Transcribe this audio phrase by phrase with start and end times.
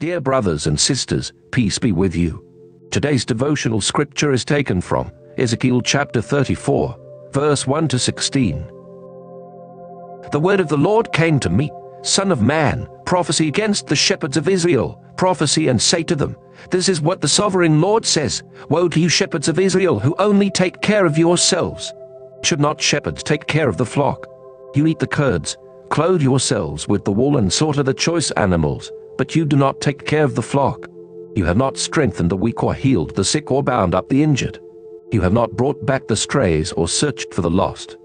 [0.00, 2.44] Dear brothers and sisters, peace be with you.
[2.92, 8.64] Today's devotional scripture is taken from Ezekiel chapter 34, verse 1 to 16.
[10.30, 11.72] The word of the Lord came to me,
[12.02, 16.36] Son of man, prophecy against the shepherds of Israel, prophecy and say to them,
[16.70, 20.48] This is what the sovereign Lord says Woe to you, shepherds of Israel, who only
[20.48, 21.92] take care of yourselves.
[22.44, 24.28] Should not shepherds take care of the flock?
[24.76, 25.56] You eat the curds,
[25.90, 30.06] clothe yourselves with the wool, and slaughter the choice animals but you do not take
[30.06, 30.88] care of the flock.
[31.34, 34.60] You have not strengthened the weak or healed the sick or bound up the injured.
[35.12, 37.96] You have not brought back the strays or searched for the lost.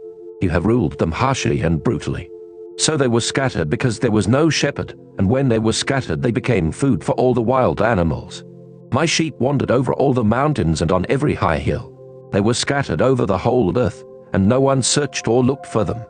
[0.42, 2.30] You have ruled them harshly and brutally.
[2.78, 6.32] So they were scattered because there was no shepherd, and when they were scattered they
[6.32, 8.44] became food for all the wild animals.
[8.92, 11.90] My sheep wandered over all the mountains and on every high hill.
[12.32, 14.04] They were scattered over the whole earth,
[14.34, 16.04] and no one searched or looked for them.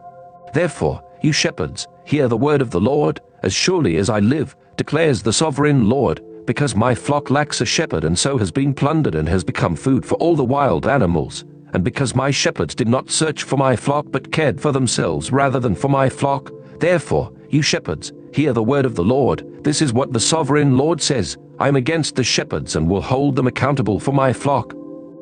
[0.53, 5.21] Therefore, you shepherds, hear the word of the Lord, as surely as I live, declares
[5.21, 9.27] the sovereign Lord, because my flock lacks a shepherd and so has been plundered and
[9.29, 13.43] has become food for all the wild animals, and because my shepherds did not search
[13.43, 18.11] for my flock but cared for themselves rather than for my flock, therefore, you shepherds,
[18.33, 19.63] hear the word of the Lord.
[19.63, 23.35] This is what the sovereign Lord says I am against the shepherds and will hold
[23.35, 24.73] them accountable for my flock.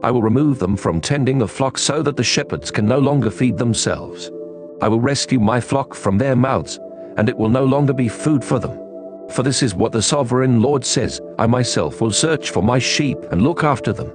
[0.01, 3.29] I will remove them from tending the flock so that the shepherds can no longer
[3.29, 4.31] feed themselves.
[4.81, 6.79] I will rescue my flock from their mouths,
[7.17, 8.80] and it will no longer be food for them.
[9.31, 13.17] For this is what the sovereign Lord says I myself will search for my sheep
[13.31, 14.11] and look after them.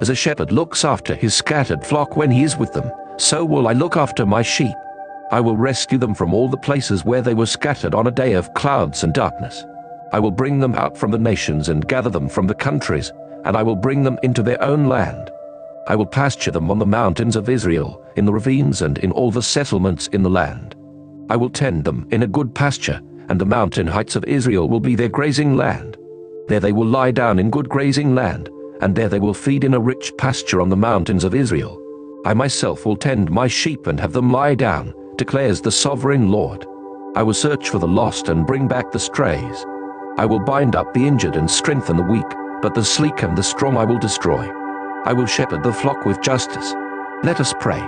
[0.00, 3.66] As a shepherd looks after his scattered flock when he is with them, so will
[3.66, 4.74] I look after my sheep.
[5.30, 8.34] I will rescue them from all the places where they were scattered on a day
[8.34, 9.64] of clouds and darkness.
[10.12, 13.10] I will bring them out from the nations and gather them from the countries,
[13.44, 15.30] and I will bring them into their own land.
[15.86, 19.30] I will pasture them on the mountains of Israel, in the ravines and in all
[19.30, 20.74] the settlements in the land.
[21.30, 24.80] I will tend them in a good pasture, and the mountain heights of Israel will
[24.80, 25.96] be their grazing land.
[26.48, 28.48] There they will lie down in good grazing land,
[28.80, 31.82] and there they will feed in a rich pasture on the mountains of Israel.
[32.24, 36.66] I myself will tend my sheep and have them lie down, declares the sovereign Lord.
[37.16, 39.64] I will search for the lost and bring back the strays.
[40.16, 42.26] I will bind up the injured and strengthen the weak,
[42.62, 44.48] but the sleek and the strong I will destroy.
[45.04, 46.74] I will shepherd the flock with justice.
[47.22, 47.82] Let us pray.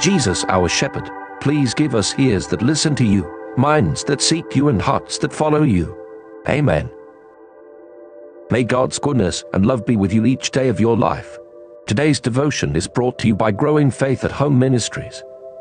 [0.00, 1.10] Jesus, our shepherd,
[1.40, 5.32] please give us ears that listen to you minds that seek you and hearts that
[5.32, 5.96] follow you.
[6.48, 6.90] Amen.
[8.50, 11.38] May God's goodness and love be with you each day of your life.
[11.86, 15.22] Today's devotion is brought to you by Growing Faith at Home Ministries.